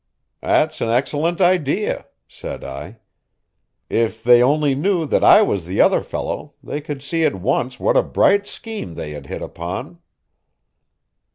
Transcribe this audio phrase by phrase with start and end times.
[0.41, 2.97] "That's an excellent idea," said I.
[3.87, 7.79] "If they only knew that I was the other fellow they could see at once
[7.79, 9.99] what a bright scheme they had hit upon."